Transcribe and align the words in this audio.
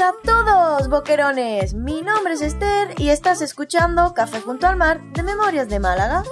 a 0.00 0.12
todos, 0.22 0.88
boquerones. 0.88 1.72
Mi 1.74 2.02
nombre 2.02 2.34
es 2.34 2.42
Esther 2.42 2.94
y 2.98 3.10
estás 3.10 3.40
escuchando 3.40 4.12
Café 4.12 4.40
junto 4.40 4.66
al 4.66 4.76
mar 4.76 5.00
de 5.12 5.22
Memorias 5.22 5.68
de 5.68 5.78
Málaga. 5.78 6.24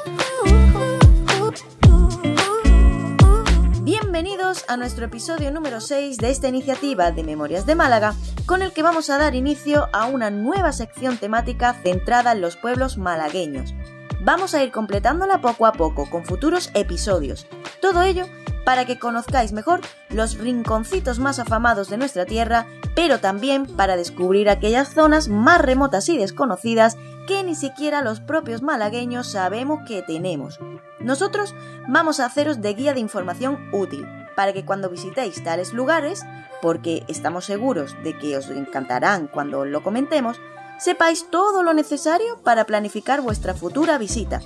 Bienvenidos 4.22 4.64
a 4.68 4.76
nuestro 4.76 5.06
episodio 5.06 5.50
número 5.50 5.80
6 5.80 6.18
de 6.18 6.30
esta 6.30 6.46
iniciativa 6.46 7.10
de 7.10 7.24
Memorias 7.24 7.66
de 7.66 7.74
Málaga, 7.74 8.14
con 8.46 8.62
el 8.62 8.72
que 8.72 8.84
vamos 8.84 9.10
a 9.10 9.18
dar 9.18 9.34
inicio 9.34 9.88
a 9.92 10.06
una 10.06 10.30
nueva 10.30 10.70
sección 10.70 11.18
temática 11.18 11.74
centrada 11.82 12.30
en 12.30 12.40
los 12.40 12.56
pueblos 12.56 12.98
malagueños. 12.98 13.74
Vamos 14.20 14.54
a 14.54 14.62
ir 14.62 14.70
completándola 14.70 15.40
poco 15.40 15.66
a 15.66 15.72
poco 15.72 16.08
con 16.08 16.24
futuros 16.24 16.70
episodios. 16.74 17.48
Todo 17.80 18.02
ello 18.02 18.26
para 18.64 18.84
que 18.84 18.96
conozcáis 18.96 19.52
mejor 19.52 19.80
los 20.08 20.38
rinconcitos 20.38 21.18
más 21.18 21.40
afamados 21.40 21.88
de 21.88 21.96
nuestra 21.96 22.24
tierra, 22.24 22.68
pero 22.94 23.18
también 23.18 23.66
para 23.66 23.96
descubrir 23.96 24.48
aquellas 24.48 24.94
zonas 24.94 25.26
más 25.26 25.60
remotas 25.60 26.08
y 26.08 26.16
desconocidas 26.16 26.96
que 27.32 27.42
ni 27.44 27.54
siquiera 27.54 28.02
los 28.02 28.20
propios 28.20 28.60
malagueños 28.60 29.26
sabemos 29.26 29.80
que 29.88 30.02
tenemos. 30.02 30.60
Nosotros 31.00 31.54
vamos 31.88 32.20
a 32.20 32.26
haceros 32.26 32.60
de 32.60 32.74
guía 32.74 32.92
de 32.92 33.00
información 33.00 33.70
útil, 33.72 34.06
para 34.36 34.52
que 34.52 34.66
cuando 34.66 34.90
visitéis 34.90 35.42
tales 35.42 35.72
lugares, 35.72 36.24
porque 36.60 37.04
estamos 37.08 37.46
seguros 37.46 37.96
de 38.04 38.18
que 38.18 38.36
os 38.36 38.50
encantarán 38.50 39.28
cuando 39.28 39.64
lo 39.64 39.82
comentemos, 39.82 40.38
sepáis 40.78 41.30
todo 41.30 41.62
lo 41.62 41.72
necesario 41.72 42.36
para 42.44 42.66
planificar 42.66 43.22
vuestra 43.22 43.54
futura 43.54 43.96
visita. 43.96 44.42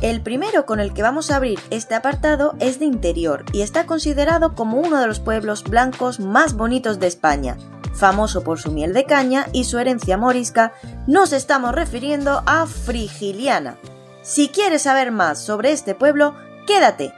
El 0.00 0.22
primero 0.22 0.64
con 0.64 0.80
el 0.80 0.94
que 0.94 1.02
vamos 1.02 1.30
a 1.30 1.36
abrir 1.36 1.60
este 1.68 1.94
apartado 1.94 2.54
es 2.60 2.78
de 2.78 2.86
interior 2.86 3.44
y 3.52 3.60
está 3.60 3.84
considerado 3.84 4.54
como 4.54 4.78
uno 4.78 4.98
de 4.98 5.06
los 5.06 5.20
pueblos 5.20 5.64
blancos 5.64 6.18
más 6.18 6.54
bonitos 6.54 6.98
de 6.98 7.08
España. 7.08 7.58
Famoso 7.92 8.42
por 8.42 8.58
su 8.60 8.72
miel 8.72 8.92
de 8.94 9.04
caña 9.04 9.46
y 9.52 9.64
su 9.64 9.78
herencia 9.78 10.16
morisca, 10.16 10.72
nos 11.06 11.32
estamos 11.32 11.74
refiriendo 11.74 12.42
a 12.46 12.66
Frigiliana. 12.66 13.76
Si 14.22 14.48
quieres 14.48 14.82
saber 14.82 15.12
más 15.12 15.38
sobre 15.42 15.72
este 15.72 15.94
pueblo, 15.94 16.34
quédate. 16.66 17.12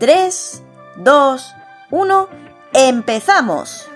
3, 0.00 0.62
2, 0.98 1.54
1, 1.90 2.28
¡empezamos! 2.72 3.88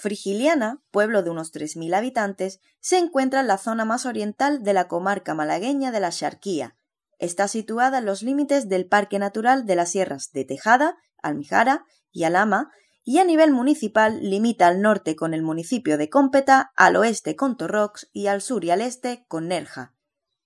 Frigiliana, 0.00 0.82
pueblo 0.90 1.22
de 1.22 1.30
unos 1.30 1.52
3.000 1.52 1.94
habitantes, 1.94 2.60
se 2.80 2.98
encuentra 2.98 3.40
en 3.40 3.46
la 3.46 3.58
zona 3.58 3.84
más 3.84 4.06
oriental 4.06 4.62
de 4.62 4.72
la 4.72 4.88
comarca 4.88 5.34
malagueña 5.34 5.92
de 5.92 6.00
la 6.00 6.10
Xarquía. 6.10 6.74
Está 7.20 7.48
situada 7.48 7.98
en 7.98 8.06
los 8.06 8.22
límites 8.22 8.70
del 8.70 8.86
Parque 8.86 9.18
Natural 9.18 9.66
de 9.66 9.76
las 9.76 9.90
Sierras 9.90 10.32
de 10.32 10.46
Tejada, 10.46 10.96
Almijara 11.22 11.84
y 12.10 12.24
Alama, 12.24 12.70
y 13.04 13.18
a 13.18 13.24
nivel 13.24 13.52
municipal 13.52 14.20
limita 14.22 14.68
al 14.68 14.80
norte 14.80 15.16
con 15.16 15.34
el 15.34 15.42
municipio 15.42 15.98
de 15.98 16.08
Cómpeta, 16.08 16.72
al 16.76 16.96
oeste 16.96 17.36
con 17.36 17.58
Torrox 17.58 18.08
y 18.14 18.28
al 18.28 18.40
sur 18.40 18.64
y 18.64 18.70
al 18.70 18.80
este 18.80 19.26
con 19.28 19.48
Nerja. 19.48 19.94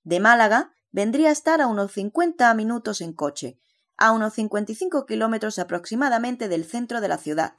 De 0.03 0.19
Málaga 0.19 0.73
vendría 0.91 1.29
a 1.29 1.33
estar 1.33 1.61
a 1.61 1.69
unos 1.69 1.93
50 1.93 2.53
minutos 2.55 3.01
en 3.01 3.13
coche, 3.13 3.57
a 3.97 4.11
unos 4.11 4.35
55 4.35 5.07
kilómetros 5.07 5.61
aproximadamente 5.61 6.49
del 6.49 6.65
centro 6.65 7.01
de 7.01 7.09
la 7.09 7.19
ciudad. 7.19 7.55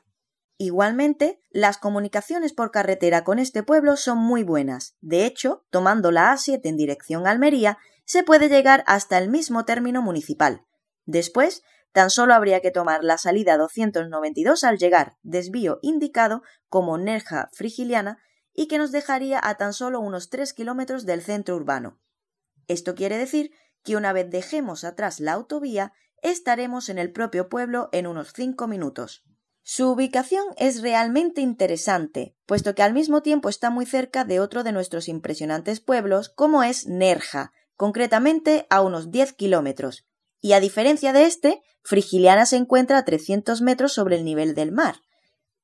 Igualmente, 0.58 1.42
las 1.52 1.78
comunicaciones 1.78 2.52
por 2.52 2.72
carretera 2.72 3.24
con 3.24 3.40
este 3.40 3.64
pueblo 3.64 3.96
son 3.96 4.18
muy 4.18 4.44
buenas. 4.44 4.96
De 5.00 5.26
hecho, 5.26 5.66
tomando 5.70 6.12
la 6.12 6.34
A7 6.34 6.62
en 6.64 6.76
dirección 6.76 7.28
a 7.28 7.32
Almería, 7.32 7.78
se 8.06 8.24
puede 8.24 8.50
llegar 8.50 8.84
hasta 8.88 9.18
el 9.18 9.30
mismo 9.30 9.66
término 9.66 10.02
municipal. 10.02 10.66
Después, 11.06 11.64
tan 11.92 12.10
solo 12.10 12.34
habría 12.34 12.62
que 12.62 12.72
tomar 12.72 13.04
la 13.04 13.18
salida 13.18 13.58
292 13.58 14.64
al 14.64 14.78
llegar, 14.78 15.18
desvío 15.24 15.80
indicado 15.82 16.44
como 16.68 16.98
Nerja 16.98 17.50
Frigiliana, 17.54 18.20
y 18.54 18.68
que 18.68 18.78
nos 18.78 18.92
dejaría 18.92 19.40
a 19.44 19.56
tan 19.56 19.74
solo 19.74 20.00
unos 20.00 20.30
3 20.30 20.54
kilómetros 20.54 21.06
del 21.06 21.22
centro 21.22 21.56
urbano. 21.56 22.00
Esto 22.68 22.96
quiere 22.96 23.18
decir 23.18 23.52
que 23.84 23.96
una 23.96 24.14
vez 24.14 24.30
dejemos 24.30 24.84
atrás 24.84 25.20
la 25.20 25.34
autovía, 25.34 25.94
estaremos 26.22 26.90
en 26.90 26.98
el 26.98 27.12
propio 27.12 27.50
pueblo 27.50 27.90
en 27.92 28.08
unos 28.08 28.34
5 28.34 28.68
minutos. 28.68 29.24
Su 29.62 29.90
ubicación 29.90 30.46
es 30.58 30.82
realmente 30.82 31.42
interesante, 31.42 32.36
puesto 32.46 32.76
que 32.76 32.84
al 32.84 32.94
mismo 32.94 33.22
tiempo 33.22 33.50
está 33.50 33.70
muy 33.70 33.86
cerca 33.86 34.24
de 34.24 34.40
otro 34.40 34.64
de 34.64 34.72
nuestros 34.72 35.08
impresionantes 35.08 35.80
pueblos, 35.80 36.30
como 36.30 36.64
es 36.64 36.88
Nerja, 36.88 37.52
concretamente 37.76 38.68
a 38.70 38.82
unos 38.82 39.12
10 39.12 39.34
kilómetros. 39.34 40.06
Y 40.42 40.54
a 40.54 40.60
diferencia 40.60 41.14
de 41.14 41.26
este, 41.26 41.62
Frigiliana 41.84 42.46
se 42.46 42.58
encuentra 42.58 42.98
a 42.98 43.06
300 43.06 43.62
metros 43.62 43.94
sobre 43.94 44.16
el 44.16 44.26
nivel 44.26 44.56
del 44.56 44.72
mar. 44.72 44.96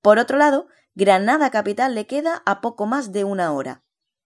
Por 0.02 0.20
otro 0.20 0.38
lado, 0.38 0.68
Granada 0.94 1.52
capital 1.52 1.96
le 1.96 2.06
queda 2.06 2.44
a 2.46 2.62
poco 2.62 2.86
más 2.86 3.12
de 3.12 3.24
una 3.24 3.54
hora. 3.54 3.84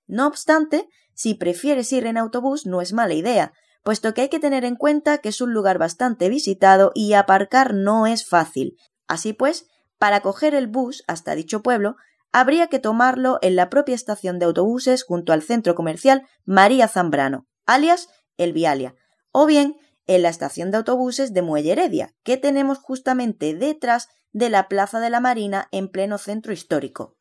No 0.07 0.27
obstante, 0.27 0.87
si 1.13 1.35
prefieres 1.35 1.91
ir 1.93 2.05
en 2.05 2.17
autobús 2.17 2.65
no 2.65 2.81
es 2.81 2.91
mala 2.91 3.13
idea, 3.13 3.53
puesto 3.83 4.13
que 4.13 4.21
hay 4.21 4.29
que 4.29 4.39
tener 4.39 4.65
en 4.65 4.75
cuenta 4.75 5.19
que 5.19 5.29
es 5.29 5.41
un 5.41 5.53
lugar 5.53 5.77
bastante 5.77 6.27
visitado 6.27 6.91
y 6.95 7.13
aparcar 7.13 7.73
no 7.73 8.07
es 8.07 8.27
fácil, 8.27 8.77
Así 9.07 9.33
pues, 9.33 9.67
para 9.97 10.21
coger 10.21 10.55
el 10.55 10.67
bus 10.67 11.03
hasta 11.07 11.35
dicho 11.35 11.61
pueblo, 11.61 11.95
habría 12.31 12.67
que 12.67 12.79
tomarlo 12.79 13.39
en 13.41 13.55
la 13.55 13.69
propia 13.69 13.95
estación 13.95 14.39
de 14.39 14.45
autobuses 14.45 15.03
junto 15.03 15.31
al 15.31 15.41
centro 15.41 15.75
comercial 15.75 16.27
María 16.43 16.87
Zambrano, 16.87 17.47
alias 17.65 18.09
El 18.37 18.53
Vialia, 18.53 18.95
o 19.31 19.45
bien 19.45 19.77
en 20.07 20.21
la 20.21 20.29
estación 20.29 20.71
de 20.71 20.77
autobuses 20.77 21.33
de 21.33 21.41
Muelle 21.41 21.71
Heredia, 21.71 22.13
que 22.23 22.37
tenemos 22.37 22.77
justamente 22.77 23.53
detrás 23.53 24.09
de 24.31 24.49
la 24.49 24.67
Plaza 24.67 24.99
de 24.99 25.09
la 25.09 25.19
Marina 25.19 25.67
en 25.71 25.89
pleno 25.89 26.17
centro 26.17 26.53
histórico. 26.53 27.17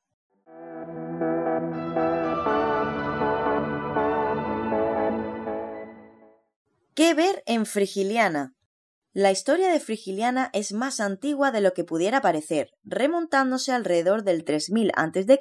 ¿Qué 6.94 7.14
ver 7.14 7.42
en 7.46 7.66
Frigiliana? 7.66 8.54
La 9.12 9.30
historia 9.30 9.68
de 9.68 9.78
Frigiliana 9.78 10.50
es 10.52 10.72
más 10.72 10.98
antigua 10.98 11.52
de 11.52 11.60
lo 11.60 11.72
que 11.72 11.84
pudiera 11.84 12.20
parecer, 12.20 12.70
remontándose 12.82 13.72
alrededor 13.72 14.24
del 14.24 14.44
3000 14.44 14.92
a.C., 14.96 15.38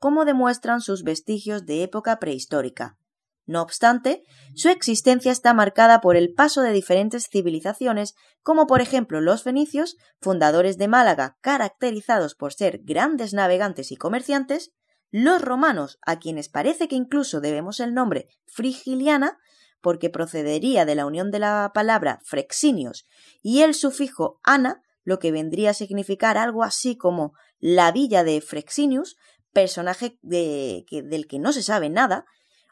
como 0.00 0.24
demuestran 0.24 0.80
sus 0.82 1.02
vestigios 1.02 1.64
de 1.64 1.82
época 1.82 2.18
prehistórica. 2.18 2.98
No 3.46 3.60
obstante, 3.60 4.22
su 4.54 4.68
existencia 4.70 5.30
está 5.30 5.52
marcada 5.52 6.00
por 6.00 6.16
el 6.16 6.32
paso 6.32 6.62
de 6.62 6.72
diferentes 6.72 7.28
civilizaciones, 7.28 8.14
como 8.42 8.66
por 8.66 8.80
ejemplo 8.80 9.20
los 9.20 9.42
fenicios, 9.42 9.96
fundadores 10.20 10.78
de 10.78 10.88
Málaga, 10.88 11.36
caracterizados 11.42 12.34
por 12.34 12.54
ser 12.54 12.80
grandes 12.84 13.34
navegantes 13.34 13.92
y 13.92 13.96
comerciantes, 13.96 14.72
los 15.10 15.42
romanos, 15.42 15.98
a 16.02 16.18
quienes 16.18 16.48
parece 16.48 16.88
que 16.88 16.96
incluso 16.96 17.40
debemos 17.40 17.80
el 17.80 17.94
nombre 17.94 18.26
Frigiliana, 18.46 19.38
porque 19.80 20.08
procedería 20.08 20.86
de 20.86 20.94
la 20.94 21.04
unión 21.04 21.30
de 21.30 21.38
la 21.38 21.70
palabra 21.74 22.18
frexinios 22.24 23.04
y 23.42 23.60
el 23.60 23.74
sufijo 23.74 24.40
ana, 24.42 24.82
lo 25.04 25.18
que 25.18 25.30
vendría 25.30 25.70
a 25.70 25.74
significar 25.74 26.38
algo 26.38 26.64
así 26.64 26.96
como 26.96 27.34
la 27.58 27.92
villa 27.92 28.24
de 28.24 28.40
Frexinius, 28.40 29.16
personaje 29.52 30.18
del 30.22 31.26
que 31.28 31.38
no 31.38 31.52
se 31.52 31.62
sabe 31.62 31.90
nada, 31.90 32.24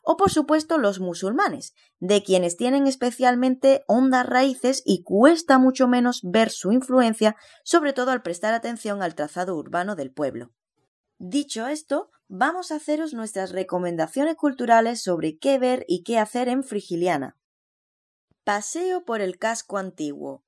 o 0.03 0.17
por 0.17 0.31
supuesto 0.31 0.79
los 0.79 1.01
musulmanes, 1.01 1.75
de 2.01 2.23
quienes 2.23 2.57
tienen 2.57 2.87
especialmente 2.87 3.85
hondas 3.87 4.27
raíces 4.27 4.83
y 4.85 5.03
cuesta 5.03 5.59
mucho 5.59 5.89
menos 5.89 6.21
ver 6.23 6.51
su 6.51 6.73
influencia, 6.73 7.37
sobre 7.65 7.93
todo 7.93 8.11
al 8.11 8.23
prestar 8.23 8.53
atención 8.53 9.03
al 9.03 9.15
trazado 9.15 9.57
urbano 9.57 9.97
del 9.97 10.13
pueblo. 10.13 10.53
Dicho 11.19 11.69
esto, 11.69 12.11
vamos 12.29 12.73
a 12.73 12.77
haceros 12.77 13.15
nuestras 13.15 13.53
recomendaciones 13.53 14.35
culturales 14.35 15.03
sobre 15.03 15.39
qué 15.39 15.59
ver 15.59 15.85
y 15.87 16.03
qué 16.03 16.19
hacer 16.19 16.49
en 16.49 16.65
Frigiliana. 16.65 17.39
Paseo 18.45 19.05
por 19.05 19.21
el 19.21 19.39
casco 19.39 19.79
antiguo. 19.79 20.45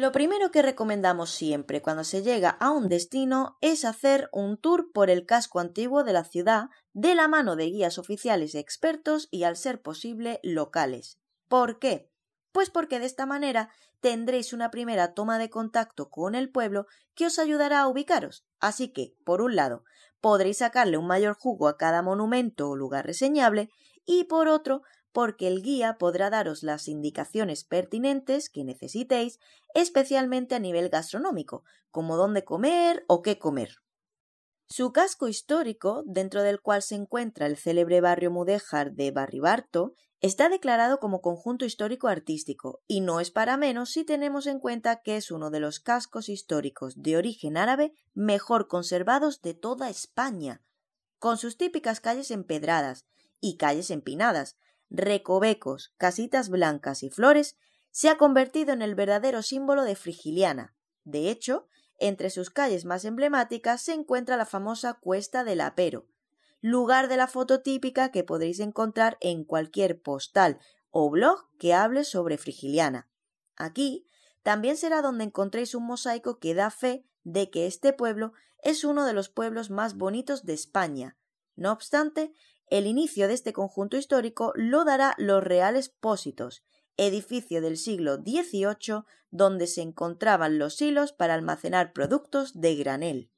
Lo 0.00 0.12
primero 0.12 0.50
que 0.50 0.62
recomendamos 0.62 1.28
siempre 1.28 1.82
cuando 1.82 2.04
se 2.04 2.22
llega 2.22 2.48
a 2.48 2.70
un 2.70 2.88
destino 2.88 3.58
es 3.60 3.84
hacer 3.84 4.30
un 4.32 4.56
tour 4.56 4.92
por 4.94 5.10
el 5.10 5.26
casco 5.26 5.60
antiguo 5.60 6.04
de 6.04 6.14
la 6.14 6.24
ciudad 6.24 6.70
de 6.94 7.14
la 7.14 7.28
mano 7.28 7.54
de 7.54 7.66
guías 7.66 7.98
oficiales 7.98 8.54
expertos 8.54 9.28
y 9.30 9.42
al 9.42 9.58
ser 9.58 9.82
posible 9.82 10.40
locales. 10.42 11.18
¿Por 11.48 11.78
qué? 11.78 12.10
Pues 12.50 12.70
porque 12.70 12.98
de 12.98 13.04
esta 13.04 13.26
manera 13.26 13.68
tendréis 14.00 14.54
una 14.54 14.70
primera 14.70 15.12
toma 15.12 15.38
de 15.38 15.50
contacto 15.50 16.08
con 16.08 16.34
el 16.34 16.50
pueblo 16.50 16.86
que 17.14 17.26
os 17.26 17.38
ayudará 17.38 17.80
a 17.80 17.88
ubicaros. 17.88 18.46
Así 18.58 18.94
que, 18.94 19.14
por 19.26 19.42
un 19.42 19.54
lado, 19.54 19.84
podréis 20.22 20.56
sacarle 20.56 20.96
un 20.96 21.08
mayor 21.08 21.34
jugo 21.34 21.68
a 21.68 21.76
cada 21.76 22.00
monumento 22.00 22.70
o 22.70 22.74
lugar 22.74 23.04
reseñable 23.04 23.68
y 24.06 24.24
por 24.24 24.48
otro, 24.48 24.80
porque 25.12 25.48
el 25.48 25.62
guía 25.62 25.96
podrá 25.98 26.30
daros 26.30 26.62
las 26.62 26.88
indicaciones 26.88 27.64
pertinentes 27.64 28.48
que 28.50 28.64
necesitéis, 28.64 29.38
especialmente 29.74 30.54
a 30.54 30.58
nivel 30.58 30.88
gastronómico, 30.88 31.64
como 31.90 32.16
dónde 32.16 32.44
comer 32.44 33.04
o 33.08 33.22
qué 33.22 33.38
comer. 33.38 33.76
Su 34.68 34.92
casco 34.92 35.26
histórico, 35.26 36.04
dentro 36.06 36.44
del 36.44 36.60
cual 36.60 36.82
se 36.82 36.94
encuentra 36.94 37.46
el 37.46 37.56
célebre 37.56 38.00
barrio 38.00 38.30
mudéjar 38.30 38.92
de 38.92 39.10
Barribarto, 39.10 39.94
está 40.20 40.48
declarado 40.48 41.00
como 41.00 41.20
conjunto 41.20 41.64
histórico 41.64 42.06
artístico, 42.06 42.80
y 42.86 43.00
no 43.00 43.18
es 43.18 43.32
para 43.32 43.56
menos 43.56 43.90
si 43.90 44.04
tenemos 44.04 44.46
en 44.46 44.60
cuenta 44.60 45.02
que 45.02 45.16
es 45.16 45.32
uno 45.32 45.50
de 45.50 45.58
los 45.58 45.80
cascos 45.80 46.28
históricos 46.28 47.02
de 47.02 47.16
origen 47.16 47.56
árabe 47.56 47.94
mejor 48.14 48.68
conservados 48.68 49.40
de 49.40 49.54
toda 49.54 49.90
España, 49.90 50.62
con 51.18 51.36
sus 51.36 51.56
típicas 51.56 52.00
calles 52.00 52.30
empedradas 52.30 53.06
y 53.40 53.56
calles 53.56 53.90
empinadas, 53.90 54.56
recovecos, 54.90 55.94
casitas 55.96 56.48
blancas 56.48 57.02
y 57.02 57.10
flores, 57.10 57.56
se 57.90 58.08
ha 58.08 58.18
convertido 58.18 58.72
en 58.72 58.82
el 58.82 58.94
verdadero 58.94 59.42
símbolo 59.42 59.84
de 59.84 59.96
Frigiliana. 59.96 60.74
De 61.04 61.30
hecho, 61.30 61.66
entre 61.98 62.30
sus 62.30 62.50
calles 62.50 62.84
más 62.84 63.04
emblemáticas 63.04 63.82
se 63.82 63.92
encuentra 63.92 64.36
la 64.36 64.46
famosa 64.46 64.94
Cuesta 64.94 65.44
del 65.44 65.60
Apero, 65.60 66.06
lugar 66.60 67.08
de 67.08 67.16
la 67.16 67.26
foto 67.26 67.62
típica 67.62 68.10
que 68.10 68.24
podréis 68.24 68.60
encontrar 68.60 69.16
en 69.20 69.44
cualquier 69.44 70.00
postal 70.00 70.58
o 70.90 71.10
blog 71.10 71.48
que 71.58 71.74
hable 71.74 72.04
sobre 72.04 72.38
Frigiliana. 72.38 73.08
Aquí 73.56 74.06
también 74.42 74.76
será 74.76 75.02
donde 75.02 75.24
encontréis 75.24 75.74
un 75.74 75.86
mosaico 75.86 76.38
que 76.38 76.54
da 76.54 76.70
fe 76.70 77.04
de 77.22 77.50
que 77.50 77.66
este 77.66 77.92
pueblo 77.92 78.32
es 78.62 78.84
uno 78.84 79.04
de 79.04 79.12
los 79.12 79.28
pueblos 79.28 79.70
más 79.70 79.96
bonitos 79.96 80.44
de 80.44 80.54
España. 80.54 81.18
No 81.56 81.72
obstante, 81.72 82.32
el 82.70 82.86
inicio 82.86 83.26
de 83.26 83.34
este 83.34 83.52
conjunto 83.52 83.96
histórico 83.96 84.52
lo 84.54 84.84
dará 84.84 85.14
los 85.18 85.42
Reales 85.42 85.88
Pósitos, 85.88 86.62
edificio 86.96 87.60
del 87.60 87.76
siglo 87.76 88.16
XVIII 88.16 89.02
donde 89.30 89.66
se 89.66 89.82
encontraban 89.82 90.58
los 90.58 90.80
hilos 90.80 91.12
para 91.12 91.34
almacenar 91.34 91.92
productos 91.92 92.60
de 92.60 92.76
granel. 92.76 93.30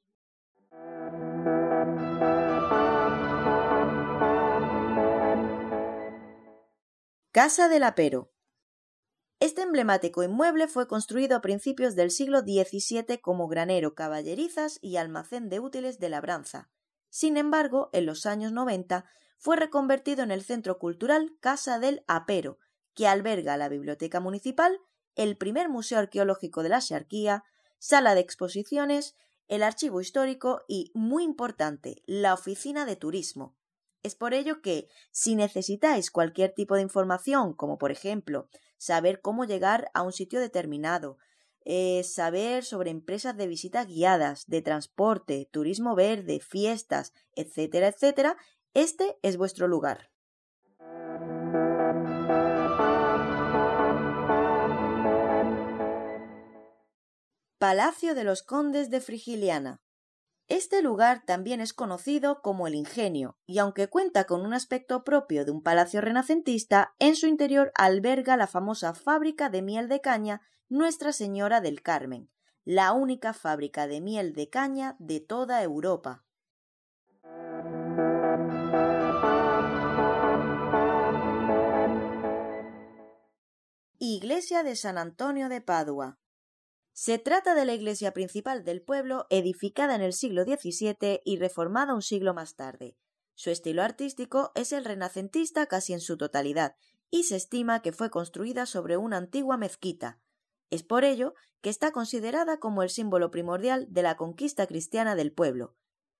Casa 7.31 7.67
del 7.67 7.83
Apero. 7.83 8.31
Este 9.39 9.63
emblemático 9.63 10.23
inmueble 10.23 10.67
fue 10.67 10.87
construido 10.87 11.35
a 11.35 11.41
principios 11.41 11.95
del 11.95 12.11
siglo 12.11 12.41
XVII 12.41 13.19
como 13.19 13.47
granero, 13.47 13.95
caballerizas 13.95 14.77
y 14.81 14.97
almacén 14.97 15.49
de 15.49 15.59
útiles 15.59 15.97
de 15.97 16.09
labranza. 16.09 16.69
Sin 17.09 17.37
embargo, 17.37 17.89
en 17.93 18.05
los 18.05 18.25
años 18.25 18.51
90 18.51 19.05
fue 19.43 19.57
reconvertido 19.57 20.23
en 20.23 20.31
el 20.31 20.41
centro 20.41 20.79
cultural 20.79 21.35
Casa 21.41 21.77
del 21.77 22.05
Apero, 22.07 22.59
que 22.93 23.07
alberga 23.07 23.57
la 23.57 23.67
Biblioteca 23.67 24.21
Municipal, 24.21 24.79
el 25.15 25.35
primer 25.35 25.67
Museo 25.67 25.99
Arqueológico 25.99 26.63
de 26.63 26.69
la 26.69 26.79
Xarquía, 26.79 27.43
sala 27.77 28.15
de 28.15 28.21
exposiciones, 28.21 29.17
el 29.49 29.63
archivo 29.63 29.99
histórico 29.99 30.61
y, 30.69 30.91
muy 30.93 31.25
importante, 31.25 32.03
la 32.05 32.33
oficina 32.33 32.85
de 32.85 32.95
turismo. 32.95 33.53
Es 34.01 34.15
por 34.15 34.33
ello 34.33 34.61
que, 34.61 34.87
si 35.11 35.35
necesitáis 35.35 36.09
cualquier 36.09 36.53
tipo 36.53 36.75
de 36.75 36.83
información, 36.83 37.53
como 37.53 37.77
por 37.77 37.91
ejemplo 37.91 38.47
saber 38.77 39.19
cómo 39.19 39.43
llegar 39.43 39.91
a 39.93 40.03
un 40.03 40.13
sitio 40.13 40.39
determinado, 40.39 41.17
eh, 41.65 42.03
saber 42.03 42.63
sobre 42.65 42.91
empresas 42.91 43.37
de 43.37 43.47
visitas 43.47 43.87
guiadas, 43.87 44.47
de 44.47 44.61
transporte, 44.61 45.49
turismo 45.51 45.95
verde, 45.95 46.39
fiestas, 46.41 47.13
etcétera, 47.35 47.87
etcétera, 47.87 48.37
este 48.73 49.17
es 49.21 49.37
vuestro 49.37 49.67
lugar. 49.67 50.09
Palacio 57.59 58.13
de 58.13 58.23
los 58.23 58.43
Condes 58.43 58.89
de 58.89 58.99
Frigiliana. 58.99 59.81
Este 60.49 60.81
lugar 60.81 61.23
también 61.25 61.61
es 61.61 61.71
conocido 61.71 62.41
como 62.41 62.67
el 62.67 62.75
Ingenio, 62.75 63.37
y 63.45 63.59
aunque 63.59 63.87
cuenta 63.87 64.25
con 64.25 64.45
un 64.45 64.53
aspecto 64.53 65.05
propio 65.05 65.45
de 65.45 65.51
un 65.51 65.63
palacio 65.63 66.01
renacentista, 66.01 66.93
en 66.99 67.15
su 67.15 67.27
interior 67.27 67.71
alberga 67.75 68.35
la 68.35 68.47
famosa 68.47 68.93
fábrica 68.93 69.49
de 69.49 69.61
miel 69.61 69.87
de 69.87 70.01
caña 70.01 70.41
Nuestra 70.67 71.13
Señora 71.13 71.61
del 71.61 71.81
Carmen, 71.81 72.29
la 72.65 72.91
única 72.91 73.33
fábrica 73.33 73.87
de 73.87 74.01
miel 74.01 74.33
de 74.33 74.49
caña 74.49 74.97
de 74.99 75.21
toda 75.21 75.63
Europa. 75.63 76.25
Iglesia 84.05 84.63
de 84.63 84.75
San 84.75 84.97
Antonio 84.97 85.47
de 85.47 85.61
Padua. 85.61 86.19
Se 86.91 87.19
trata 87.19 87.55
de 87.55 87.63
la 87.63 87.73
iglesia 87.73 88.11
principal 88.11 88.65
del 88.65 88.81
pueblo, 88.81 89.27
edificada 89.29 89.95
en 89.95 90.01
el 90.01 90.11
siglo 90.11 90.43
XVII 90.43 91.21
y 91.23 91.37
reformada 91.37 91.93
un 91.93 92.01
siglo 92.01 92.33
más 92.33 92.57
tarde. 92.57 92.97
Su 93.33 93.49
estilo 93.49 93.81
artístico 93.81 94.51
es 94.55 94.73
el 94.73 94.83
renacentista 94.83 95.67
casi 95.67 95.93
en 95.93 96.01
su 96.01 96.17
totalidad, 96.17 96.75
y 97.11 97.23
se 97.23 97.37
estima 97.37 97.81
que 97.81 97.93
fue 97.93 98.09
construida 98.09 98.65
sobre 98.65 98.97
una 98.97 99.15
antigua 99.15 99.55
mezquita. 99.55 100.19
Es 100.69 100.83
por 100.83 101.05
ello 101.05 101.33
que 101.61 101.69
está 101.69 101.93
considerada 101.93 102.59
como 102.59 102.83
el 102.83 102.89
símbolo 102.89 103.31
primordial 103.31 103.87
de 103.89 104.01
la 104.01 104.17
conquista 104.17 104.67
cristiana 104.67 105.15
del 105.15 105.31
pueblo. 105.31 105.77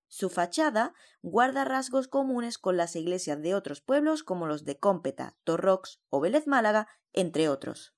Su 0.08 0.30
fachada 0.30 0.94
guarda 1.22 1.64
rasgos 1.64 2.08
comunes 2.08 2.58
con 2.58 2.76
las 2.76 2.96
iglesias 2.96 3.42
de 3.42 3.54
otros 3.54 3.80
pueblos 3.80 4.22
como 4.22 4.46
los 4.46 4.64
de 4.64 4.78
Cómpeta, 4.78 5.36
Torrox 5.44 6.00
o 6.10 6.20
Vélez 6.20 6.46
Málaga, 6.46 6.88
entre 7.12 7.48
otros. 7.48 7.94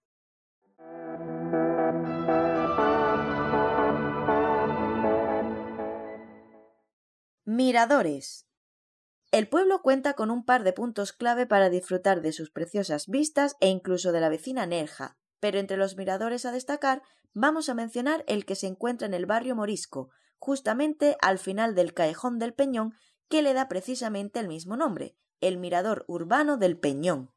Miradores. 7.44 8.46
El 9.30 9.48
pueblo 9.48 9.82
cuenta 9.82 10.14
con 10.14 10.30
un 10.30 10.44
par 10.44 10.64
de 10.64 10.72
puntos 10.72 11.12
clave 11.12 11.46
para 11.46 11.70
disfrutar 11.70 12.22
de 12.22 12.32
sus 12.32 12.50
preciosas 12.50 13.06
vistas 13.06 13.56
e 13.60 13.68
incluso 13.68 14.12
de 14.12 14.20
la 14.20 14.28
vecina 14.28 14.66
Nerja, 14.66 15.16
pero 15.40 15.58
entre 15.58 15.76
los 15.76 15.96
miradores 15.96 16.44
a 16.44 16.52
destacar 16.52 17.02
vamos 17.34 17.68
a 17.68 17.74
mencionar 17.74 18.24
el 18.28 18.46
que 18.46 18.54
se 18.54 18.66
encuentra 18.66 19.06
en 19.06 19.14
el 19.14 19.26
barrio 19.26 19.54
Morisco, 19.54 20.10
justamente 20.38 21.16
al 21.20 21.38
final 21.38 21.74
del 21.74 21.94
Callejón 21.94 22.38
del 22.38 22.54
Peñón, 22.54 22.94
que 23.28 23.42
le 23.42 23.54
da 23.54 23.68
precisamente 23.68 24.40
el 24.40 24.48
mismo 24.48 24.76
nombre, 24.76 25.16
el 25.40 25.58
Mirador 25.58 26.04
Urbano 26.08 26.56
del 26.56 26.78
Peñón. 26.78 27.32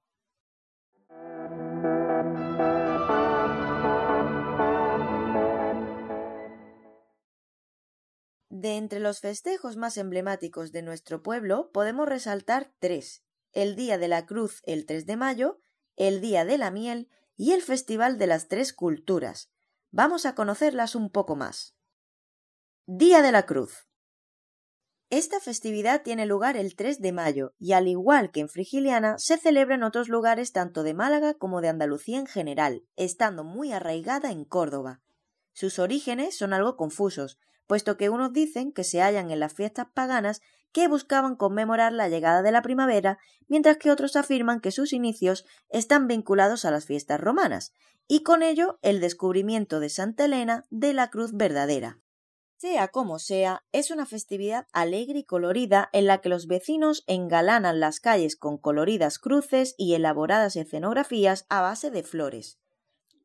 De 8.49 8.75
entre 8.75 8.99
los 8.99 9.21
festejos 9.21 9.77
más 9.77 9.97
emblemáticos 9.97 10.71
de 10.71 10.81
nuestro 10.81 11.23
pueblo 11.23 11.71
podemos 11.71 12.09
resaltar 12.09 12.73
tres 12.79 13.23
el 13.53 13.75
Día 13.75 13.97
de 13.97 14.07
la 14.07 14.25
Cruz 14.25 14.61
el 14.65 14.85
3 14.85 15.05
de 15.05 15.17
mayo, 15.17 15.61
el 15.95 16.21
Día 16.21 16.45
de 16.45 16.57
la 16.57 16.71
Miel 16.71 17.09
y 17.35 17.53
el 17.53 17.61
Festival 17.61 18.17
de 18.17 18.27
las 18.27 18.47
Tres 18.47 18.73
Culturas. 18.73 19.49
Vamos 19.91 20.25
a 20.25 20.35
conocerlas 20.35 20.93
un 20.95 21.09
poco 21.09 21.35
más. 21.35 21.75
Día 22.91 23.21
de 23.21 23.31
la 23.31 23.45
Cruz. 23.45 23.87
Esta 25.11 25.39
festividad 25.39 26.01
tiene 26.01 26.25
lugar 26.25 26.57
el 26.57 26.75
3 26.75 26.99
de 26.99 27.11
mayo 27.11 27.53
y 27.59 27.73
al 27.73 27.87
igual 27.87 28.31
que 28.31 28.39
en 28.39 28.49
Frigiliana 28.49 29.19
se 29.19 29.37
celebra 29.37 29.75
en 29.75 29.83
otros 29.83 30.09
lugares 30.09 30.53
tanto 30.53 30.81
de 30.81 30.95
Málaga 30.95 31.35
como 31.35 31.61
de 31.61 31.69
Andalucía 31.69 32.17
en 32.17 32.25
general, 32.25 32.83
estando 32.95 33.43
muy 33.43 33.71
arraigada 33.73 34.31
en 34.31 34.43
Córdoba. 34.43 35.01
Sus 35.53 35.77
orígenes 35.77 36.35
son 36.35 36.51
algo 36.51 36.77
confusos, 36.77 37.37
puesto 37.67 37.95
que 37.95 38.09
unos 38.09 38.33
dicen 38.33 38.71
que 38.71 38.83
se 38.83 39.03
hallan 39.03 39.29
en 39.29 39.39
las 39.39 39.53
fiestas 39.53 39.85
paganas 39.93 40.41
que 40.71 40.87
buscaban 40.87 41.35
conmemorar 41.35 41.93
la 41.93 42.09
llegada 42.09 42.41
de 42.41 42.51
la 42.51 42.63
primavera, 42.63 43.19
mientras 43.47 43.77
que 43.77 43.91
otros 43.91 44.15
afirman 44.15 44.61
que 44.61 44.71
sus 44.71 44.93
inicios 44.93 45.45
están 45.69 46.07
vinculados 46.07 46.65
a 46.65 46.71
las 46.71 46.87
fiestas 46.87 47.21
romanas, 47.21 47.71
y 48.07 48.23
con 48.23 48.41
ello 48.41 48.79
el 48.81 48.99
descubrimiento 48.99 49.79
de 49.79 49.89
Santa 49.89 50.25
Elena 50.25 50.65
de 50.71 50.93
la 50.93 51.11
Cruz 51.11 51.33
verdadera. 51.33 51.99
Sea 52.59 52.89
como 52.89 53.19
sea, 53.19 53.63
es 53.71 53.89
una 53.89 54.05
festividad 54.05 54.67
alegre 54.73 55.19
y 55.19 55.23
colorida 55.23 55.89
en 55.93 56.07
la 56.07 56.19
que 56.19 56.27
los 56.27 56.45
vecinos 56.45 57.05
engalanan 57.07 57.79
las 57.79 58.01
calles 58.01 58.35
con 58.35 58.57
coloridas 58.57 59.17
cruces 59.17 59.75
y 59.77 59.93
elaboradas 59.93 60.57
escenografías 60.57 61.45
a 61.47 61.61
base 61.61 61.89
de 61.89 62.03
flores, 62.03 62.59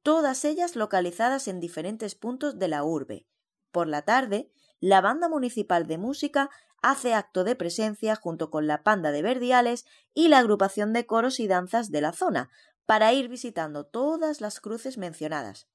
todas 0.05 0.45
ellas 0.45 0.77
localizadas 0.77 1.49
en 1.49 1.59
diferentes 1.59 2.15
puntos 2.15 2.61
de 2.61 2.69
la 2.69 2.85
urbe, 2.85 3.27
por 3.73 3.89
la 3.89 4.03
tarde, 4.03 4.53
la 4.79 5.01
banda 5.01 5.29
municipal 5.29 5.89
de 5.89 5.99
música 5.99 6.49
hace 6.81 7.13
acto 7.13 7.43
de 7.43 7.57
presencia 7.57 8.15
junto 8.15 8.51
con 8.51 8.69
la 8.69 8.85
panda 8.85 9.11
de 9.11 9.23
verdiales 9.23 9.85
y 10.15 10.29
la 10.29 10.39
agrupación 10.39 10.93
de 10.93 11.07
coros 11.07 11.41
y 11.41 11.49
danzas 11.49 11.91
de 11.91 12.03
la 12.03 12.13
zona, 12.13 12.51
para 12.87 13.13
ir 13.13 13.29
visitando 13.29 13.85
todas 13.85 14.41
las 14.41 14.61
cruces 14.61 14.97
mencionadas. 14.97 15.67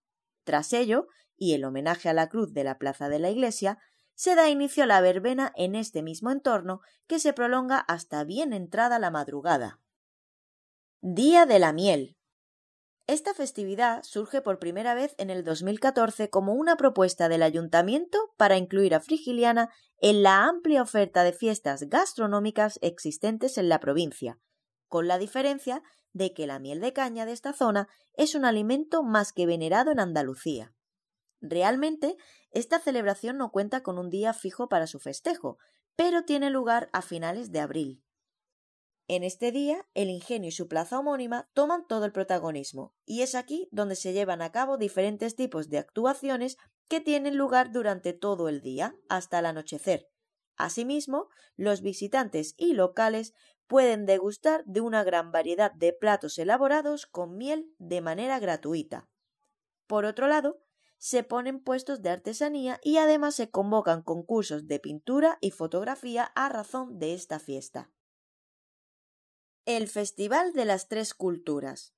Tras 0.45 0.71
ello, 0.71 1.09
y 1.39 1.53
el 1.53 1.63
homenaje 1.63 2.09
a 2.09 2.13
la 2.13 2.29
cruz 2.29 2.53
de 2.53 2.63
la 2.63 2.77
plaza 2.77 3.09
de 3.09 3.17
la 3.17 3.31
iglesia, 3.31 3.79
se 4.13 4.35
da 4.35 4.49
inicio 4.49 4.83
a 4.83 4.87
la 4.87 4.99
verbena 4.99 5.53
en 5.55 5.75
este 5.75 6.03
mismo 6.03 6.29
entorno 6.29 6.81
que 7.07 7.19
se 7.19 7.31
prolonga 7.31 7.79
hasta 7.79 8.23
bien 8.25 8.51
entrada 8.51 8.99
la 8.99 9.09
madrugada. 9.09 9.79
Día 11.01 11.45
de 11.45 11.59
la 11.59 11.71
Miel. 11.71 12.17
Esta 13.07 13.33
festividad 13.33 14.03
surge 14.03 14.41
por 14.41 14.59
primera 14.59 14.93
vez 14.93 15.15
en 15.17 15.29
el 15.29 15.43
2014 15.45 16.29
como 16.29 16.53
una 16.53 16.75
propuesta 16.75 17.29
del 17.29 17.41
ayuntamiento 17.41 18.17
para 18.37 18.57
incluir 18.57 18.93
a 18.93 18.99
Frigiliana 18.99 19.69
en 19.99 20.21
la 20.21 20.43
amplia 20.43 20.81
oferta 20.81 21.23
de 21.23 21.31
fiestas 21.31 21.83
gastronómicas 21.89 22.77
existentes 22.81 23.57
en 23.57 23.69
la 23.69 23.79
provincia, 23.79 24.37
con 24.89 25.07
la 25.07 25.17
diferencia 25.17 25.81
de 26.13 26.33
que 26.33 26.45
la 26.45 26.59
miel 26.59 26.81
de 26.81 26.93
caña 26.93 27.25
de 27.25 27.31
esta 27.31 27.53
zona 27.53 27.87
es 28.13 28.35
un 28.35 28.45
alimento 28.45 29.01
más 29.01 29.31
que 29.31 29.45
venerado 29.45 29.91
en 29.91 30.01
Andalucía. 30.01 30.73
Realmente, 31.41 32.17
esta 32.51 32.79
celebración 32.79 33.37
no 33.37 33.51
cuenta 33.51 33.81
con 33.81 33.97
un 33.97 34.09
día 34.09 34.33
fijo 34.33 34.67
para 34.69 34.87
su 34.87 34.99
festejo, 34.99 35.57
pero 35.95 36.23
tiene 36.23 36.49
lugar 36.49 36.89
a 36.93 37.01
finales 37.01 37.51
de 37.51 37.59
abril. 37.59 38.03
En 39.07 39.23
este 39.23 39.51
día, 39.51 39.87
el 39.95 40.09
ingenio 40.09 40.49
y 40.49 40.51
su 40.51 40.67
plaza 40.67 40.99
homónima 40.99 41.49
toman 41.53 41.87
todo 41.87 42.05
el 42.05 42.11
protagonismo, 42.11 42.93
y 43.05 43.21
es 43.21 43.33
aquí 43.33 43.67
donde 43.71 43.95
se 43.95 44.13
llevan 44.13 44.43
a 44.43 44.51
cabo 44.51 44.77
diferentes 44.77 45.35
tipos 45.35 45.69
de 45.69 45.79
actuaciones 45.79 46.57
que 46.87 47.01
tienen 47.01 47.35
lugar 47.35 47.71
durante 47.71 48.13
todo 48.13 48.49
el 48.49 48.61
día, 48.61 48.95
hasta 49.09 49.39
el 49.39 49.47
anochecer. 49.47 50.07
Asimismo, 50.57 51.29
los 51.55 51.81
visitantes 51.81 52.53
y 52.55 52.73
locales 52.73 53.33
pueden 53.65 54.05
degustar 54.05 54.63
de 54.65 54.81
una 54.81 55.03
gran 55.03 55.31
variedad 55.31 55.71
de 55.71 55.93
platos 55.93 56.37
elaborados 56.37 57.05
con 57.05 57.37
miel 57.37 57.73
de 57.79 58.01
manera 58.01 58.37
gratuita. 58.39 59.09
Por 59.87 60.05
otro 60.05 60.27
lado, 60.27 60.61
se 60.99 61.23
ponen 61.23 61.61
puestos 61.61 62.01
de 62.01 62.09
artesanía 62.09 62.79
y 62.83 62.97
además 62.97 63.33
se 63.33 63.49
convocan 63.49 64.03
concursos 64.03 64.67
de 64.67 64.79
pintura 64.79 65.37
y 65.41 65.51
fotografía 65.51 66.25
a 66.35 66.49
razón 66.49 66.99
de 66.99 67.13
esta 67.13 67.39
fiesta. 67.39 67.89
El 69.65 69.87
Festival 69.87 70.51
de 70.53 70.65
las 70.65 70.89
Tres 70.89 71.13
Culturas. 71.13 71.93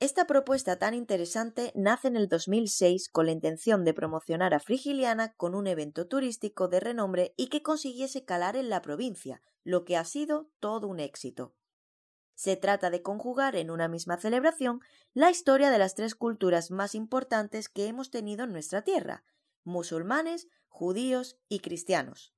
Esta 0.00 0.26
propuesta 0.26 0.78
tan 0.78 0.94
interesante 0.94 1.72
nace 1.76 2.08
en 2.08 2.16
el 2.16 2.28
2006 2.28 3.08
con 3.08 3.26
la 3.26 3.32
intención 3.32 3.84
de 3.84 3.94
promocionar 3.94 4.54
a 4.54 4.60
Frigiliana 4.60 5.34
con 5.34 5.54
un 5.54 5.66
evento 5.66 6.08
turístico 6.08 6.68
de 6.68 6.80
renombre 6.80 7.34
y 7.36 7.48
que 7.48 7.62
consiguiese 7.62 8.24
calar 8.24 8.56
en 8.56 8.68
la 8.68 8.82
provincia, 8.82 9.42
lo 9.62 9.84
que 9.84 9.96
ha 9.96 10.04
sido 10.04 10.50
todo 10.58 10.88
un 10.88 11.00
éxito. 11.00 11.54
Se 12.34 12.56
trata 12.56 12.90
de 12.90 13.02
conjugar 13.02 13.56
en 13.56 13.70
una 13.70 13.88
misma 13.88 14.16
celebración 14.16 14.80
la 15.14 15.30
historia 15.30 15.70
de 15.70 15.78
las 15.78 15.94
tres 15.94 16.14
culturas 16.14 16.70
más 16.70 16.94
importantes 16.94 17.68
que 17.68 17.86
hemos 17.86 18.10
tenido 18.10 18.44
en 18.44 18.52
nuestra 18.52 18.82
tierra, 18.82 19.24
musulmanes, 19.64 20.48
judíos 20.68 21.38
y 21.48 21.60
cristianos. 21.60 22.34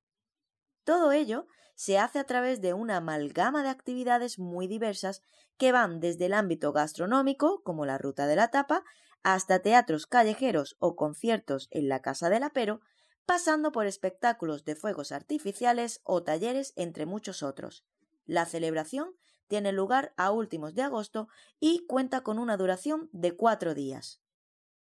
Todo 0.84 1.12
ello 1.12 1.46
se 1.74 1.98
hace 1.98 2.18
a 2.18 2.24
través 2.24 2.60
de 2.60 2.74
una 2.74 2.98
amalgama 2.98 3.62
de 3.62 3.68
actividades 3.68 4.38
muy 4.38 4.66
diversas 4.66 5.22
que 5.56 5.72
van 5.72 6.00
desde 6.00 6.26
el 6.26 6.34
ámbito 6.34 6.72
gastronómico, 6.72 7.62
como 7.62 7.86
la 7.86 7.98
ruta 7.98 8.26
de 8.26 8.36
la 8.36 8.48
tapa, 8.48 8.84
hasta 9.22 9.60
teatros 9.60 10.06
callejeros 10.06 10.76
o 10.78 10.96
conciertos 10.96 11.68
en 11.70 11.88
la 11.88 12.02
Casa 12.02 12.28
del 12.28 12.42
Apero, 12.42 12.80
pasando 13.24 13.72
por 13.72 13.86
espectáculos 13.86 14.64
de 14.64 14.76
fuegos 14.76 15.12
artificiales 15.12 16.00
o 16.04 16.22
talleres, 16.22 16.74
entre 16.76 17.06
muchos 17.06 17.42
otros. 17.42 17.84
La 18.26 18.44
celebración 18.44 19.14
tiene 19.48 19.72
lugar 19.72 20.14
a 20.16 20.30
últimos 20.30 20.74
de 20.74 20.82
agosto 20.82 21.28
y 21.60 21.86
cuenta 21.86 22.22
con 22.22 22.38
una 22.38 22.56
duración 22.56 23.08
de 23.12 23.36
cuatro 23.36 23.74
días. 23.74 24.20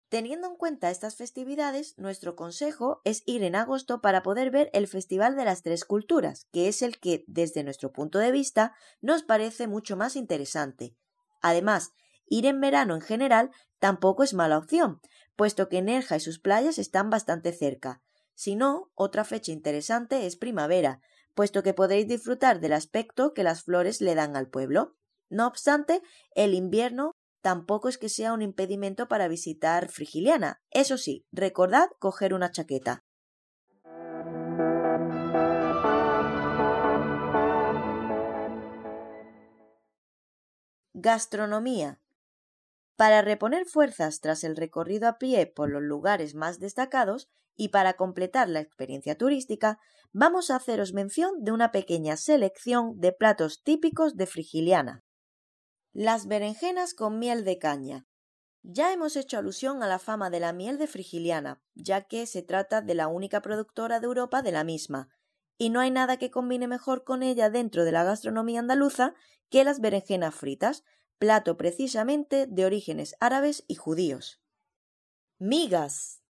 Teniendo 0.09 0.47
en 0.47 0.57
cuenta 0.57 0.91
estas 0.91 1.17
festividades, 1.17 1.99
nuestro 1.99 2.37
consejo 2.37 3.01
es 3.05 3.25
ir 3.27 3.43
en 3.43 3.57
agosto 3.57 4.01
para 4.01 4.23
poder 4.23 4.53
ver 4.53 4.71
el 4.73 4.87
Festival 4.87 5.35
de 5.35 5.45
las 5.45 5.63
Tres 5.63 5.85
Culturas, 5.85 6.47
que 6.53 6.69
es 6.69 6.81
el 6.83 7.01
que, 7.01 7.25
desde 7.27 7.65
nuestro 7.65 7.93
punto 7.93 8.21
de 8.21 8.31
vista, 8.31 8.75
nos 9.01 9.25
parece 9.25 9.67
mucho 9.67 9.97
más 9.97 10.15
interesante. 10.15 10.97
Además, 11.43 11.93
ir 12.29 12.47
en 12.47 12.61
verano 12.61 12.95
en 12.95 13.01
general 13.01 13.51
tampoco 13.81 14.23
es 14.23 14.33
mala 14.33 14.59
opción, 14.59 15.01
puesto 15.35 15.69
que 15.69 15.83
Nerja 15.83 16.17
y 16.17 16.21
sus 16.21 16.39
playas 16.39 16.79
están 16.79 17.11
bastante 17.11 17.53
cerca. 17.53 18.01
Si 18.35 18.55
no, 18.55 18.93
otra 18.95 19.25
fecha 19.25 19.51
interesante 19.51 20.27
es 20.27 20.37
primavera, 20.37 21.01
puesto 21.37 21.62
que 21.62 21.75
podréis 21.75 22.09
disfrutar 22.09 22.61
del 22.61 22.73
aspecto 22.73 23.35
que 23.35 23.45
las 23.45 23.62
flores 23.62 24.00
le 24.00 24.14
dan 24.14 24.37
al 24.37 24.49
pueblo. 24.49 24.97
No 25.28 25.47
obstante, 25.47 26.00
el 26.35 26.55
invierno 26.55 27.12
tampoco 27.43 27.88
es 27.88 27.99
que 27.99 28.09
sea 28.09 28.33
un 28.33 28.40
impedimento 28.40 29.07
para 29.07 29.28
visitar 29.28 29.88
Frigiliana. 29.90 30.62
Eso 30.71 30.97
sí, 30.97 31.26
recordad 31.31 31.88
coger 31.99 32.33
una 32.33 32.50
chaqueta. 32.50 33.05
Gastronomía. 40.95 42.00
Para 42.97 43.21
reponer 43.21 43.67
fuerzas 43.67 44.21
tras 44.21 44.43
el 44.43 44.57
recorrido 44.57 45.07
a 45.07 45.19
pie 45.19 45.47
por 45.47 45.71
los 45.71 45.83
lugares 45.83 46.35
más 46.35 46.59
destacados 46.59 47.29
y 47.55 47.69
para 47.69 47.95
completar 47.95 48.49
la 48.49 48.61
experiencia 48.61 49.17
turística, 49.17 49.79
vamos 50.12 50.50
a 50.50 50.57
haceros 50.57 50.95
mención 50.95 51.43
de 51.43 51.53
una 51.53 51.73
pequeña 51.73 52.17
selección 52.17 52.99
de 52.99 53.12
platos 53.12 53.62
típicos 53.62 54.17
de 54.17 54.26
Frigiliana. 54.26 55.05
Las 55.93 56.26
berenjenas 56.26 56.95
con 56.95 57.19
miel 57.19 57.45
de 57.45 57.59
caña. 57.59 58.07
Ya 58.62 58.93
hemos 58.93 59.17
hecho 59.17 59.38
alusión 59.38 59.83
a 59.83 59.87
la 59.87 59.99
fama 59.99 60.29
de 60.29 60.41
la 60.41 60.53
miel 60.53 60.76
de 60.79 60.87
Frigiliana, 60.87 61.62
ya 61.75 62.03
que 62.03 62.26
se 62.26 62.43
trata 62.43 62.81
de 62.81 62.95
la 62.95 63.09
única 63.09 63.41
productora 63.41 64.00
de 64.00 64.07
Europa 64.07 64.43
de 64.43 64.53
la 64.53 64.65
misma, 64.65 65.09
y 65.59 65.71
no 65.71 65.81
hay 65.81 65.91
nada 65.91 66.17
que 66.17 66.31
combine 66.31 66.67
mejor 66.67 67.05
con 67.05 67.23
ella 67.23 67.49
dentro 67.49 67.85
de 67.85 67.93
la 67.93 68.05
gastronomía 68.05 68.61
andaluza 68.61 69.15
que 69.49 69.65
las 69.65 69.81
berenjenas 69.81 70.35
fritas, 70.35 70.83
plato 71.19 71.57
precisamente 71.57 72.47
de 72.47 72.67
orígenes 72.67 73.17
árabes 73.21 73.65
y 73.69 73.75
judíos. 73.75 74.41
Migas. 75.39 76.23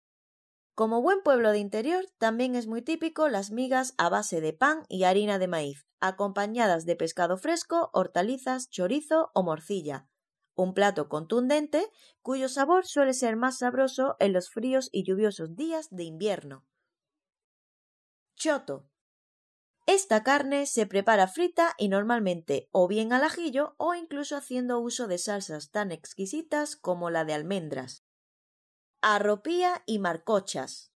Como 0.74 1.00
buen 1.00 1.22
pueblo 1.22 1.52
de 1.52 1.58
interior, 1.58 2.04
también 2.18 2.54
es 2.54 2.66
muy 2.66 2.82
típico 2.82 3.28
las 3.28 3.50
migas 3.50 3.94
a 3.98 4.08
base 4.08 4.40
de 4.40 4.52
pan 4.52 4.84
y 4.88 5.04
harina 5.04 5.38
de 5.38 5.48
maíz, 5.48 5.86
acompañadas 6.00 6.84
de 6.84 6.96
pescado 6.96 7.38
fresco, 7.38 7.90
hortalizas, 7.92 8.68
chorizo 8.68 9.30
o 9.34 9.42
morcilla. 9.42 10.08
Un 10.54 10.74
plato 10.74 11.08
contundente 11.08 11.86
cuyo 12.22 12.48
sabor 12.48 12.86
suele 12.86 13.14
ser 13.14 13.36
más 13.36 13.58
sabroso 13.58 14.16
en 14.20 14.32
los 14.32 14.50
fríos 14.50 14.88
y 14.92 15.04
lluviosos 15.04 15.54
días 15.54 15.88
de 15.90 16.04
invierno. 16.04 16.66
Choto. 18.34 18.88
Esta 19.86 20.22
carne 20.22 20.66
se 20.66 20.86
prepara 20.86 21.28
frita 21.28 21.74
y 21.78 21.88
normalmente 21.88 22.68
o 22.72 22.88
bien 22.88 23.12
al 23.12 23.24
ajillo 23.24 23.74
o 23.78 23.94
incluso 23.94 24.36
haciendo 24.36 24.80
uso 24.80 25.06
de 25.06 25.18
salsas 25.18 25.70
tan 25.70 25.92
exquisitas 25.92 26.76
como 26.76 27.08
la 27.10 27.24
de 27.24 27.34
almendras 27.34 28.06
arropía 29.08 29.84
y 29.86 30.00
marcochas. 30.00 30.92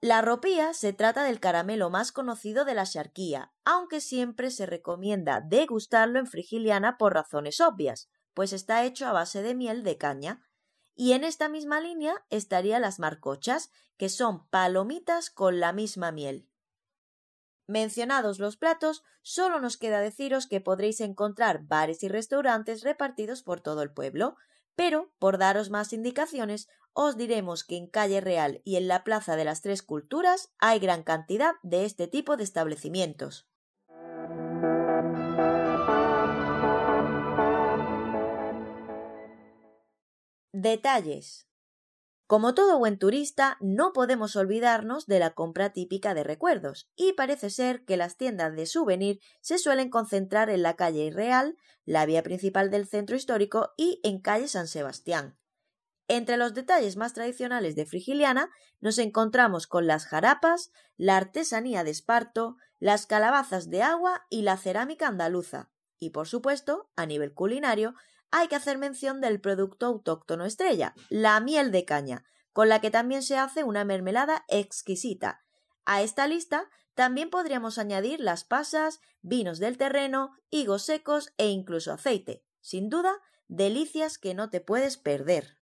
La 0.00 0.18
arropía 0.18 0.72
se 0.72 0.94
trata 0.94 1.22
del 1.22 1.38
caramelo 1.38 1.90
más 1.90 2.10
conocido 2.10 2.64
de 2.64 2.74
la 2.74 2.86
charquía, 2.86 3.52
aunque 3.66 4.00
siempre 4.00 4.50
se 4.50 4.64
recomienda 4.64 5.42
degustarlo 5.42 6.18
en 6.18 6.26
frigiliana 6.26 6.96
por 6.96 7.12
razones 7.12 7.60
obvias, 7.60 8.08
pues 8.32 8.54
está 8.54 8.84
hecho 8.84 9.06
a 9.06 9.12
base 9.12 9.42
de 9.42 9.54
miel 9.54 9.82
de 9.84 9.98
caña. 9.98 10.48
Y 10.94 11.12
en 11.12 11.24
esta 11.24 11.50
misma 11.50 11.80
línea 11.80 12.24
estarían 12.30 12.80
las 12.80 12.98
marcochas, 12.98 13.70
que 13.98 14.08
son 14.08 14.48
palomitas 14.48 15.28
con 15.28 15.60
la 15.60 15.74
misma 15.74 16.10
miel. 16.10 16.48
Mencionados 17.72 18.38
los 18.38 18.58
platos, 18.58 19.02
solo 19.22 19.58
nos 19.58 19.78
queda 19.78 20.02
deciros 20.02 20.46
que 20.46 20.60
podréis 20.60 21.00
encontrar 21.00 21.62
bares 21.62 22.02
y 22.02 22.08
restaurantes 22.08 22.82
repartidos 22.82 23.42
por 23.42 23.62
todo 23.62 23.80
el 23.80 23.90
pueblo, 23.90 24.36
pero, 24.76 25.10
por 25.18 25.38
daros 25.38 25.70
más 25.70 25.94
indicaciones, 25.94 26.68
os 26.92 27.16
diremos 27.16 27.64
que 27.64 27.78
en 27.78 27.86
Calle 27.86 28.20
Real 28.20 28.60
y 28.66 28.76
en 28.76 28.88
la 28.88 29.04
Plaza 29.04 29.36
de 29.36 29.46
las 29.46 29.62
Tres 29.62 29.82
Culturas 29.82 30.52
hay 30.58 30.80
gran 30.80 31.02
cantidad 31.02 31.54
de 31.62 31.86
este 31.86 32.08
tipo 32.08 32.36
de 32.36 32.44
establecimientos. 32.44 33.48
Detalles. 40.52 41.48
Como 42.32 42.54
todo 42.54 42.78
buen 42.78 42.98
turista, 42.98 43.58
no 43.60 43.92
podemos 43.92 44.36
olvidarnos 44.36 45.04
de 45.04 45.18
la 45.18 45.34
compra 45.34 45.74
típica 45.74 46.14
de 46.14 46.24
recuerdos, 46.24 46.88
y 46.96 47.12
parece 47.12 47.50
ser 47.50 47.84
que 47.84 47.98
las 47.98 48.16
tiendas 48.16 48.56
de 48.56 48.64
souvenir 48.64 49.20
se 49.42 49.58
suelen 49.58 49.90
concentrar 49.90 50.48
en 50.48 50.62
la 50.62 50.74
calle 50.74 51.10
Real, 51.10 51.58
la 51.84 52.06
vía 52.06 52.22
principal 52.22 52.70
del 52.70 52.88
centro 52.88 53.16
histórico 53.16 53.74
y 53.76 54.00
en 54.02 54.18
calle 54.18 54.48
San 54.48 54.66
Sebastián. 54.66 55.36
Entre 56.08 56.38
los 56.38 56.54
detalles 56.54 56.96
más 56.96 57.12
tradicionales 57.12 57.76
de 57.76 57.84
Frigiliana 57.84 58.48
nos 58.80 58.96
encontramos 58.96 59.66
con 59.66 59.86
las 59.86 60.06
jarapas, 60.06 60.70
la 60.96 61.18
artesanía 61.18 61.84
de 61.84 61.90
esparto, 61.90 62.56
las 62.78 63.04
calabazas 63.04 63.68
de 63.68 63.82
agua 63.82 64.24
y 64.30 64.40
la 64.40 64.56
cerámica 64.56 65.06
andaluza. 65.06 65.70
Y 65.98 66.08
por 66.08 66.26
supuesto, 66.26 66.90
a 66.96 67.04
nivel 67.04 67.34
culinario, 67.34 67.94
hay 68.32 68.48
que 68.48 68.56
hacer 68.56 68.78
mención 68.78 69.20
del 69.20 69.40
producto 69.40 69.86
autóctono 69.86 70.44
estrella, 70.44 70.94
la 71.10 71.38
miel 71.38 71.70
de 71.70 71.84
caña, 71.84 72.24
con 72.52 72.68
la 72.68 72.80
que 72.80 72.90
también 72.90 73.22
se 73.22 73.36
hace 73.36 73.62
una 73.62 73.84
mermelada 73.84 74.44
exquisita. 74.48 75.44
A 75.84 76.02
esta 76.02 76.26
lista 76.26 76.68
también 76.94 77.30
podríamos 77.30 77.78
añadir 77.78 78.20
las 78.20 78.44
pasas, 78.44 79.00
vinos 79.20 79.58
del 79.58 79.76
terreno, 79.76 80.34
higos 80.50 80.82
secos 80.82 81.32
e 81.36 81.48
incluso 81.48 81.92
aceite. 81.92 82.42
Sin 82.60 82.88
duda, 82.88 83.20
delicias 83.48 84.18
que 84.18 84.34
no 84.34 84.50
te 84.50 84.60
puedes 84.60 84.96
perder. 84.96 85.58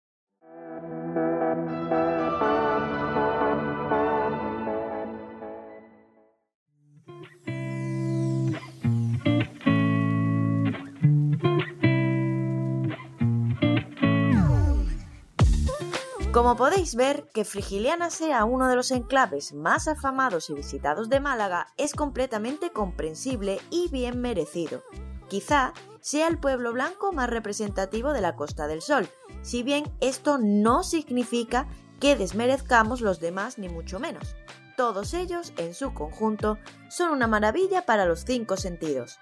Como 16.36 16.58
podéis 16.58 16.96
ver, 16.96 17.30
que 17.34 17.46
Frigiliana 17.46 18.10
sea 18.10 18.44
uno 18.44 18.68
de 18.68 18.76
los 18.76 18.92
enclaves 18.92 19.54
más 19.54 19.88
afamados 19.88 20.50
y 20.50 20.54
visitados 20.54 21.08
de 21.08 21.22
Málaga 21.22 21.68
es 21.78 21.94
completamente 21.94 22.72
comprensible 22.72 23.62
y 23.70 23.88
bien 23.88 24.20
merecido. 24.20 24.84
Quizá 25.30 25.72
sea 26.02 26.28
el 26.28 26.38
pueblo 26.38 26.74
blanco 26.74 27.14
más 27.14 27.30
representativo 27.30 28.12
de 28.12 28.20
la 28.20 28.36
Costa 28.36 28.68
del 28.68 28.82
Sol, 28.82 29.08
si 29.44 29.64
bien 29.64 29.86
esto 30.02 30.38
no 30.38 30.84
significa 30.84 31.70
que 32.02 32.18
desmerezcamos 32.18 33.00
los 33.00 33.22
demás 33.22 33.58
ni 33.58 33.70
mucho 33.70 34.02
menos. 34.02 34.36
Todos 34.76 35.14
ellos, 35.14 35.54
en 35.56 35.74
su 35.74 35.94
conjunto, 35.94 36.58
son 36.90 37.12
una 37.12 37.28
maravilla 37.28 37.86
para 37.86 38.04
los 38.04 38.26
cinco 38.26 38.58
sentidos. 38.58 39.20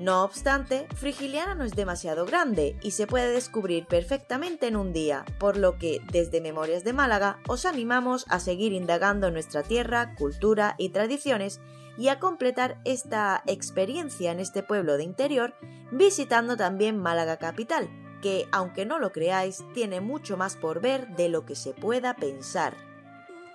No 0.00 0.24
obstante, 0.24 0.88
Frigiliana 0.96 1.54
no 1.54 1.64
es 1.64 1.72
demasiado 1.72 2.24
grande 2.24 2.74
y 2.80 2.92
se 2.92 3.06
puede 3.06 3.32
descubrir 3.32 3.86
perfectamente 3.86 4.66
en 4.66 4.76
un 4.76 4.94
día, 4.94 5.26
por 5.38 5.58
lo 5.58 5.76
que 5.76 6.00
desde 6.10 6.40
Memorias 6.40 6.84
de 6.84 6.94
Málaga 6.94 7.38
os 7.46 7.66
animamos 7.66 8.24
a 8.30 8.40
seguir 8.40 8.72
indagando 8.72 9.30
nuestra 9.30 9.62
tierra, 9.62 10.14
cultura 10.14 10.74
y 10.78 10.88
tradiciones 10.88 11.60
y 11.98 12.08
a 12.08 12.18
completar 12.18 12.80
esta 12.86 13.42
experiencia 13.44 14.32
en 14.32 14.40
este 14.40 14.62
pueblo 14.62 14.96
de 14.96 15.04
interior 15.04 15.52
visitando 15.92 16.56
también 16.56 16.96
Málaga 16.96 17.36
capital, 17.36 17.90
que 18.22 18.46
aunque 18.52 18.86
no 18.86 18.98
lo 19.00 19.12
creáis, 19.12 19.62
tiene 19.74 20.00
mucho 20.00 20.38
más 20.38 20.56
por 20.56 20.80
ver 20.80 21.08
de 21.08 21.28
lo 21.28 21.44
que 21.44 21.56
se 21.56 21.74
pueda 21.74 22.16
pensar. 22.16 22.89